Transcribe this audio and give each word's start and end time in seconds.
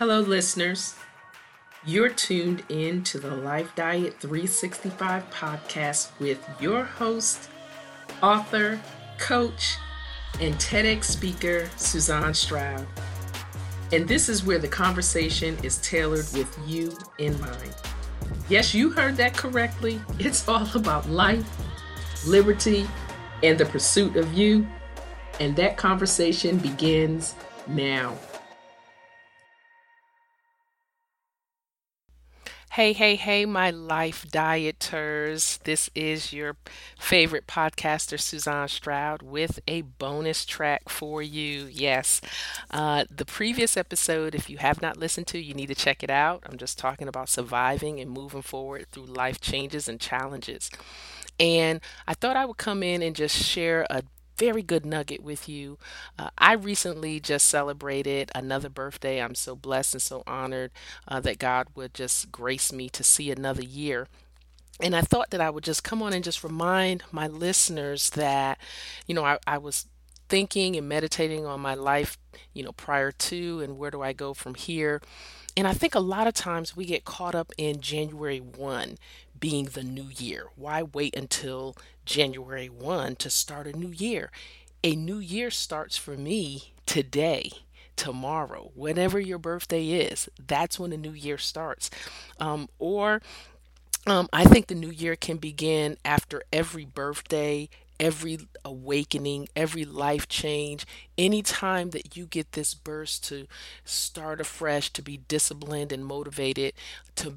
Hello, 0.00 0.20
listeners. 0.20 0.94
You're 1.84 2.08
tuned 2.08 2.62
in 2.70 3.04
to 3.04 3.18
the 3.18 3.34
Life 3.34 3.74
Diet 3.76 4.18
365 4.18 5.28
podcast 5.28 6.08
with 6.18 6.42
your 6.58 6.84
host, 6.84 7.50
author, 8.22 8.80
coach, 9.18 9.76
and 10.40 10.54
TEDx 10.54 11.04
speaker, 11.04 11.68
Suzanne 11.76 12.32
Stroud. 12.32 12.86
And 13.92 14.08
this 14.08 14.30
is 14.30 14.42
where 14.42 14.58
the 14.58 14.68
conversation 14.68 15.58
is 15.62 15.76
tailored 15.82 16.32
with 16.32 16.58
you 16.66 16.96
in 17.18 17.38
mind. 17.38 17.74
Yes, 18.48 18.72
you 18.72 18.88
heard 18.88 19.18
that 19.18 19.36
correctly. 19.36 20.00
It's 20.18 20.48
all 20.48 20.66
about 20.74 21.10
life, 21.10 21.46
liberty, 22.26 22.88
and 23.42 23.58
the 23.58 23.66
pursuit 23.66 24.16
of 24.16 24.32
you. 24.32 24.66
And 25.40 25.54
that 25.56 25.76
conversation 25.76 26.56
begins 26.56 27.34
now. 27.68 28.16
Hey, 32.74 32.92
hey, 32.92 33.16
hey, 33.16 33.46
my 33.46 33.70
life 33.70 34.24
dieters. 34.28 35.58
This 35.64 35.90
is 35.94 36.32
your 36.32 36.56
favorite 36.98 37.48
podcaster, 37.48 38.18
Suzanne 38.18 38.68
Stroud, 38.68 39.22
with 39.22 39.58
a 39.66 39.82
bonus 39.82 40.44
track 40.44 40.88
for 40.88 41.20
you. 41.20 41.66
Yes, 41.70 42.20
uh, 42.70 43.06
the 43.10 43.24
previous 43.24 43.76
episode, 43.76 44.36
if 44.36 44.48
you 44.48 44.58
have 44.58 44.80
not 44.80 44.96
listened 44.96 45.26
to, 45.28 45.38
you 45.40 45.52
need 45.52 45.66
to 45.66 45.74
check 45.74 46.04
it 46.04 46.10
out. 46.10 46.44
I'm 46.46 46.58
just 46.58 46.78
talking 46.78 47.08
about 47.08 47.28
surviving 47.28 47.98
and 47.98 48.08
moving 48.08 48.42
forward 48.42 48.86
through 48.92 49.06
life 49.06 49.40
changes 49.40 49.88
and 49.88 49.98
challenges. 49.98 50.70
And 51.40 51.80
I 52.06 52.14
thought 52.14 52.36
I 52.36 52.44
would 52.44 52.58
come 52.58 52.82
in 52.82 53.02
and 53.02 53.16
just 53.16 53.36
share 53.36 53.86
a 53.90 54.02
very 54.40 54.62
good 54.62 54.86
nugget 54.86 55.22
with 55.22 55.48
you. 55.48 55.78
Uh, 56.18 56.30
I 56.38 56.54
recently 56.54 57.20
just 57.20 57.46
celebrated 57.46 58.30
another 58.34 58.70
birthday. 58.70 59.20
I'm 59.20 59.34
so 59.34 59.54
blessed 59.54 59.94
and 59.94 60.02
so 60.02 60.22
honored 60.26 60.70
uh, 61.06 61.20
that 61.20 61.38
God 61.38 61.68
would 61.74 61.92
just 61.92 62.32
grace 62.32 62.72
me 62.72 62.88
to 62.88 63.04
see 63.04 63.30
another 63.30 63.62
year. 63.62 64.08
And 64.82 64.96
I 64.96 65.02
thought 65.02 65.30
that 65.30 65.42
I 65.42 65.50
would 65.50 65.62
just 65.62 65.84
come 65.84 66.02
on 66.02 66.14
and 66.14 66.24
just 66.24 66.42
remind 66.42 67.02
my 67.12 67.26
listeners 67.26 68.08
that, 68.10 68.58
you 69.06 69.14
know, 69.14 69.24
I, 69.26 69.38
I 69.46 69.58
was 69.58 69.86
thinking 70.30 70.76
and 70.76 70.88
meditating 70.88 71.44
on 71.44 71.60
my 71.60 71.74
life, 71.74 72.16
you 72.54 72.62
know, 72.62 72.72
prior 72.72 73.12
to 73.12 73.60
and 73.60 73.76
where 73.76 73.90
do 73.90 74.00
I 74.00 74.14
go 74.14 74.32
from 74.32 74.54
here. 74.54 75.02
And 75.56 75.66
I 75.66 75.74
think 75.74 75.94
a 75.94 76.00
lot 76.00 76.26
of 76.26 76.34
times 76.34 76.76
we 76.76 76.86
get 76.86 77.04
caught 77.04 77.34
up 77.34 77.52
in 77.58 77.80
January 77.80 78.38
1 78.40 78.96
being 79.38 79.66
the 79.66 79.82
new 79.82 80.08
year. 80.16 80.46
Why 80.56 80.82
wait 80.82 81.16
until 81.16 81.76
January 82.06 82.68
1 82.68 83.16
to 83.16 83.28
start 83.28 83.66
a 83.66 83.76
new 83.76 83.90
year? 83.90 84.30
A 84.82 84.94
new 84.94 85.18
year 85.18 85.50
starts 85.50 85.98
for 85.98 86.16
me 86.16 86.72
today 86.86 87.50
tomorrow, 87.96 88.70
whenever 88.74 89.20
your 89.20 89.38
birthday 89.38 89.88
is. 89.88 90.28
That's 90.46 90.78
when 90.78 90.92
a 90.92 90.96
new 90.96 91.12
year 91.12 91.36
starts. 91.36 91.90
Um, 92.38 92.68
or 92.78 93.20
um, 94.06 94.28
I 94.32 94.44
think 94.44 94.68
the 94.68 94.74
new 94.74 94.90
year 94.90 95.16
can 95.16 95.36
begin 95.36 95.98
after 96.04 96.42
every 96.52 96.86
birthday, 96.86 97.68
every 98.00 98.38
awakening, 98.64 99.48
every 99.54 99.84
life 99.84 100.28
change, 100.28 100.86
anytime 101.18 101.90
that 101.90 102.16
you 102.16 102.26
get 102.26 102.52
this 102.52 102.74
burst 102.74 103.24
to 103.28 103.46
start 103.84 104.40
afresh, 104.40 104.90
to 104.94 105.02
be 105.02 105.18
disciplined 105.18 105.92
and 105.92 106.04
motivated, 106.06 106.74
to 107.16 107.36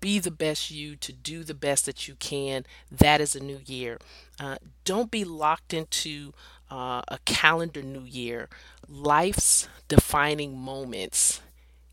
be 0.00 0.18
the 0.18 0.30
best 0.30 0.70
you, 0.70 0.96
to 0.96 1.12
do 1.12 1.44
the 1.44 1.54
best 1.54 1.86
that 1.86 2.08
you 2.08 2.14
can. 2.16 2.64
That 2.90 3.20
is 3.20 3.36
a 3.36 3.42
new 3.42 3.60
year. 3.66 3.98
Uh, 4.38 4.56
don't 4.84 5.10
be 5.10 5.24
locked 5.24 5.74
into 5.74 6.32
uh, 6.70 7.02
a 7.08 7.18
calendar 7.26 7.82
new 7.82 8.04
year. 8.04 8.48
Life's 8.88 9.68
defining 9.88 10.58
moments 10.58 11.40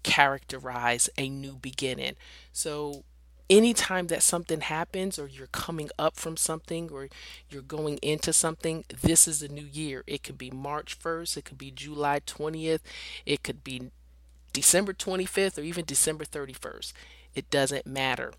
characterize 0.03 1.09
a 1.17 1.29
new 1.29 1.55
beginning. 1.57 2.15
So, 2.53 3.03
anytime 3.49 4.07
that 4.07 4.23
something 4.23 4.61
happens 4.61 5.17
or 5.17 5.27
you're 5.27 5.47
coming 5.47 5.89
up 5.97 6.15
from 6.15 6.37
something 6.37 6.89
or 6.91 7.07
you're 7.49 7.61
going 7.61 7.97
into 8.01 8.33
something, 8.33 8.83
this 8.89 9.27
is 9.27 9.41
a 9.41 9.47
new 9.47 9.65
year. 9.65 10.03
It 10.07 10.23
could 10.23 10.37
be 10.37 10.51
March 10.51 10.99
1st, 10.99 11.37
it 11.37 11.45
could 11.45 11.57
be 11.57 11.71
July 11.71 12.19
20th, 12.19 12.81
it 13.25 13.43
could 13.43 13.63
be 13.63 13.91
December 14.53 14.93
25th, 14.93 15.57
or 15.57 15.61
even 15.61 15.85
December 15.85 16.25
31st. 16.25 16.93
It 17.35 17.49
doesn't 17.49 17.85
matter. 17.85 18.33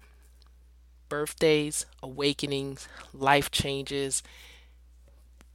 Birthdays, 1.09 1.87
awakenings, 2.03 2.89
life 3.15 3.51
changes, 3.51 4.23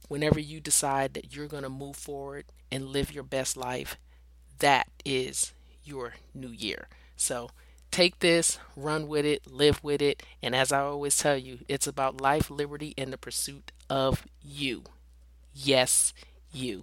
whenever 0.08 0.40
you 0.40 0.60
decide 0.60 1.14
that 1.14 1.34
you're 1.34 1.46
going 1.46 1.62
to 1.62 1.68
move 1.68 1.96
forward 1.96 2.44
and 2.70 2.86
live 2.86 3.12
your 3.12 3.22
best 3.22 3.56
life, 3.56 3.96
that 4.58 4.88
is 5.04 5.52
your 5.84 6.14
new 6.34 6.48
year. 6.48 6.88
So 7.16 7.50
take 7.94 8.18
this, 8.18 8.58
run 8.74 9.06
with 9.06 9.24
it, 9.24 9.46
live 9.46 9.82
with 9.84 10.02
it. 10.02 10.22
And 10.42 10.54
as 10.54 10.72
I 10.72 10.80
always 10.80 11.16
tell 11.16 11.36
you, 11.36 11.60
it's 11.68 11.86
about 11.86 12.20
life, 12.20 12.50
liberty, 12.50 12.92
and 12.98 13.12
the 13.12 13.18
pursuit 13.18 13.70
of 13.88 14.26
you. 14.42 14.82
Yes, 15.54 16.12
you. 16.50 16.82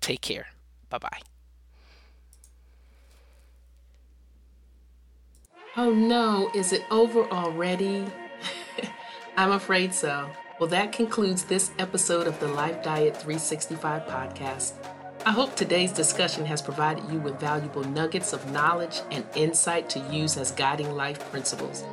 Take 0.00 0.20
care. 0.20 0.48
Bye 0.90 0.98
bye. 0.98 1.20
Oh 5.76 5.92
no, 5.92 6.50
is 6.54 6.72
it 6.72 6.82
over 6.90 7.22
already? 7.30 8.04
I'm 9.36 9.52
afraid 9.52 9.94
so. 9.94 10.28
Well, 10.58 10.68
that 10.70 10.90
concludes 10.90 11.44
this 11.44 11.70
episode 11.78 12.26
of 12.26 12.40
the 12.40 12.48
Life 12.48 12.82
Diet 12.82 13.16
365 13.16 14.02
podcast. 14.06 14.72
I 15.26 15.32
hope 15.32 15.56
today's 15.56 15.92
discussion 15.92 16.46
has 16.46 16.62
provided 16.62 17.04
you 17.10 17.18
with 17.18 17.40
valuable 17.40 17.82
nuggets 17.82 18.32
of 18.32 18.50
knowledge 18.52 19.02
and 19.10 19.26
insight 19.34 19.90
to 19.90 19.98
use 20.10 20.36
as 20.36 20.52
guiding 20.52 20.94
life 20.94 21.18
principles. 21.30 21.84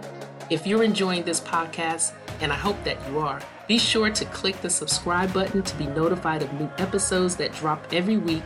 If 0.52 0.68
you're 0.68 0.84
enjoying 0.84 1.24
this 1.24 1.42
podcast, 1.42 2.14
and 2.40 2.54
I 2.54 2.56
hope 2.56 2.82
that 2.84 2.98
you 3.10 3.20
are, 3.20 3.42
be 3.68 3.80
sure 3.80 4.12
to 4.12 4.26
click 4.26 4.62
the 4.62 4.70
subscribe 4.70 5.34
button 5.34 5.64
to 5.64 5.76
be 5.76 5.88
notified 5.88 6.44
of 6.44 6.54
new 6.54 6.70
episodes 6.78 7.36
that 7.38 7.52
drop 7.54 7.84
every 7.92 8.18
week, 8.18 8.44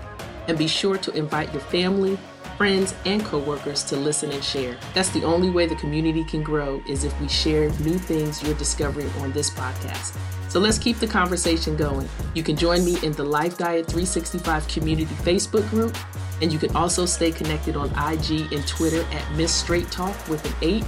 and 0.48 0.58
be 0.58 0.68
sure 0.68 0.98
to 0.98 1.12
invite 1.12 1.52
your 1.52 1.62
family, 1.64 2.18
friends, 2.60 2.94
and 3.06 3.24
coworkers 3.24 3.86
to 3.86 3.96
listen 3.96 4.30
and 4.34 4.44
share. 4.44 4.78
That's 4.94 5.08
the 5.12 5.24
only 5.24 5.50
way 5.50 5.66
the 5.66 5.78
community 5.78 6.26
can 6.26 6.44
grow 6.44 6.84
is 6.90 7.06
if 7.06 7.18
we 7.22 7.30
share 7.30 7.70
new 7.80 7.98
things 7.98 8.44
you're 8.44 8.54
discovering 8.56 9.10
on 9.22 9.32
this 9.32 9.50
podcast. 9.50 10.18
So 10.50 10.60
let's 10.60 10.78
keep 10.78 10.98
the 10.98 11.08
conversation 11.08 11.78
going. 11.78 12.10
You 12.36 12.44
can 12.44 12.58
join 12.58 12.84
me 12.84 12.98
in 13.02 13.14
the 13.14 13.24
Life 13.24 13.58
Diet 13.58 13.86
365 13.86 14.68
community 14.68 15.16
Facebook 15.24 15.70
group, 15.70 15.96
and 16.42 16.52
you 16.52 16.60
can 16.60 16.76
also 16.76 17.06
stay 17.06 17.32
connected 17.32 17.78
on 17.78 17.92
IG 17.92 18.52
and 18.52 18.68
Twitter 18.68 19.06
at 19.14 19.32
Miss 19.38 19.56
Straight 19.56 19.90
Talk 19.90 20.28
with 20.28 20.44
an 20.46 20.54
8 20.62 20.84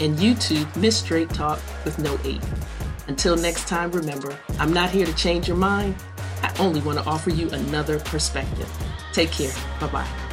and 0.00 0.16
YouTube 0.16 0.74
Miss 0.74 0.96
Straight 0.96 1.28
Talk 1.28 1.60
with 1.84 1.98
no 1.98 2.18
8. 2.24 2.40
Until 3.08 3.36
next 3.36 3.68
time, 3.68 3.92
remember, 3.92 4.34
I'm 4.58 4.72
not 4.72 4.88
here 4.88 5.04
to 5.04 5.14
change 5.16 5.48
your 5.48 5.58
mind. 5.58 5.96
I 6.42 6.50
only 6.58 6.80
want 6.80 6.98
to 6.98 7.04
offer 7.04 7.28
you 7.28 7.50
another 7.50 7.98
perspective. 7.98 8.70
Take 9.12 9.32
care. 9.32 9.52
Bye 9.80 9.88
bye. 9.88 10.29